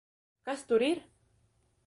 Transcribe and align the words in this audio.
Kas 0.49 0.63
tur 0.71 0.81
ir? 0.87 1.03